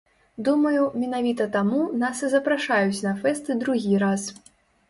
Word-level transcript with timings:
Думаю, 0.45 0.85
менавіта 1.01 1.47
таму 1.57 1.83
нас 2.05 2.23
і 2.29 2.31
запрашаюць 2.33 3.03
на 3.09 3.15
фэсты 3.23 3.61
другі 3.67 4.05
раз. 4.07 4.27